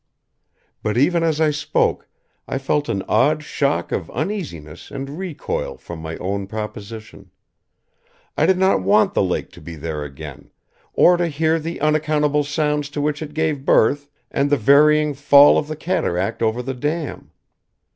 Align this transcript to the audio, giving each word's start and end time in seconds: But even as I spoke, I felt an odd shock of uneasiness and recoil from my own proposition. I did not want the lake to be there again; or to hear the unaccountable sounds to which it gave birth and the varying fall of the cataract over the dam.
But 0.81 0.97
even 0.97 1.21
as 1.21 1.39
I 1.39 1.51
spoke, 1.51 2.07
I 2.47 2.57
felt 2.57 2.89
an 2.89 3.03
odd 3.07 3.43
shock 3.43 3.91
of 3.91 4.09
uneasiness 4.09 4.89
and 4.89 5.19
recoil 5.19 5.77
from 5.77 5.99
my 5.99 6.17
own 6.17 6.47
proposition. 6.47 7.29
I 8.35 8.47
did 8.47 8.57
not 8.57 8.81
want 8.81 9.13
the 9.13 9.21
lake 9.21 9.51
to 9.51 9.61
be 9.61 9.75
there 9.75 10.03
again; 10.03 10.49
or 10.93 11.17
to 11.17 11.27
hear 11.27 11.59
the 11.59 11.79
unaccountable 11.79 12.43
sounds 12.43 12.89
to 12.97 12.99
which 13.01 13.21
it 13.21 13.35
gave 13.35 13.63
birth 13.63 14.09
and 14.31 14.49
the 14.49 14.57
varying 14.57 15.13
fall 15.13 15.59
of 15.59 15.67
the 15.67 15.75
cataract 15.75 16.41
over 16.41 16.63
the 16.63 16.73
dam. 16.73 17.29